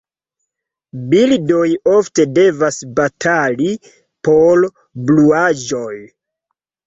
[1.09, 1.65] Birdoj
[1.97, 3.69] ofte devas batali
[4.29, 4.65] por
[5.11, 5.93] bluaĵoj.